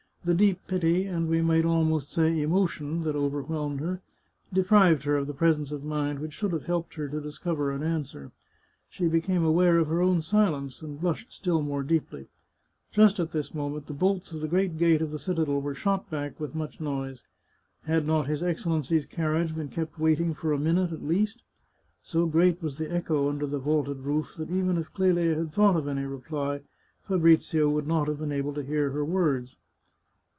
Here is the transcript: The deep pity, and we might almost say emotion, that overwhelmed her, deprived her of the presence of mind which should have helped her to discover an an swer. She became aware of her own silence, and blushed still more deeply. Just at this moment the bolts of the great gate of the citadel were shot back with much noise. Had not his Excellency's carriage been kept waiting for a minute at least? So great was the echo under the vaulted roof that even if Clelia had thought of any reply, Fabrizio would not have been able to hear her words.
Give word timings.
The 0.23 0.35
deep 0.35 0.59
pity, 0.67 1.05
and 1.07 1.27
we 1.27 1.41
might 1.41 1.65
almost 1.65 2.11
say 2.11 2.43
emotion, 2.43 3.01
that 3.01 3.15
overwhelmed 3.15 3.79
her, 3.79 4.01
deprived 4.53 5.01
her 5.05 5.17
of 5.17 5.25
the 5.25 5.33
presence 5.33 5.71
of 5.71 5.83
mind 5.83 6.19
which 6.19 6.33
should 6.33 6.51
have 6.51 6.65
helped 6.65 6.93
her 6.93 7.07
to 7.09 7.19
discover 7.19 7.71
an 7.71 7.81
an 7.81 8.03
swer. 8.03 8.31
She 8.87 9.07
became 9.07 9.43
aware 9.43 9.79
of 9.79 9.87
her 9.87 9.99
own 9.99 10.21
silence, 10.21 10.83
and 10.83 11.01
blushed 11.01 11.33
still 11.33 11.63
more 11.63 11.81
deeply. 11.81 12.27
Just 12.91 13.19
at 13.19 13.31
this 13.31 13.55
moment 13.55 13.87
the 13.87 13.93
bolts 13.95 14.31
of 14.31 14.41
the 14.41 14.47
great 14.47 14.77
gate 14.77 15.01
of 15.01 15.09
the 15.09 15.17
citadel 15.17 15.59
were 15.59 15.73
shot 15.73 16.07
back 16.11 16.39
with 16.39 16.53
much 16.53 16.79
noise. 16.79 17.23
Had 17.85 18.05
not 18.05 18.27
his 18.27 18.43
Excellency's 18.43 19.07
carriage 19.07 19.55
been 19.55 19.69
kept 19.69 19.97
waiting 19.97 20.35
for 20.35 20.51
a 20.53 20.59
minute 20.59 20.91
at 20.93 21.01
least? 21.03 21.41
So 22.03 22.27
great 22.27 22.61
was 22.61 22.77
the 22.77 22.93
echo 22.93 23.27
under 23.27 23.47
the 23.47 23.57
vaulted 23.57 23.97
roof 24.01 24.35
that 24.35 24.51
even 24.51 24.77
if 24.77 24.93
Clelia 24.93 25.33
had 25.35 25.51
thought 25.51 25.75
of 25.77 25.87
any 25.87 26.03
reply, 26.03 26.61
Fabrizio 27.07 27.67
would 27.69 27.87
not 27.87 28.07
have 28.07 28.19
been 28.19 28.31
able 28.31 28.53
to 28.53 28.61
hear 28.61 28.91
her 28.91 29.03
words. 29.03 29.55